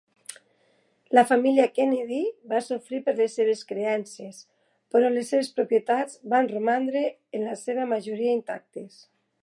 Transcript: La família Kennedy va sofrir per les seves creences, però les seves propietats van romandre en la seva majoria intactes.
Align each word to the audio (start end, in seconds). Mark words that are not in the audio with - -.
La 1.17 1.23
família 1.31 1.65
Kennedy 1.73 2.21
va 2.53 2.61
sofrir 2.69 3.01
per 3.09 3.15
les 3.19 3.35
seves 3.41 3.61
creences, 3.73 4.41
però 4.95 5.13
les 5.13 5.31
seves 5.35 5.53
propietats 5.61 6.19
van 6.35 6.51
romandre 6.57 7.05
en 7.39 7.49
la 7.51 7.59
seva 7.67 7.89
majoria 7.95 8.35
intactes. 8.41 8.99